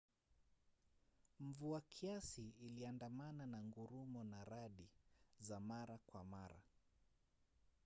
[1.39, 4.87] mvua kiasi iliandamana na ngurumo na radi
[5.39, 6.61] za mara kwa mara